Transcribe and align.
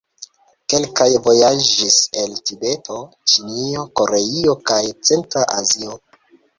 Kelkaj 0.73 1.09
vojaĝis 1.27 1.99
el 2.23 2.35
Tibeto, 2.49 2.99
Ĉinio, 3.35 3.87
Koreio 4.01 4.59
kaj 4.73 4.83
centra 4.99 5.49
Azio. 5.63 6.05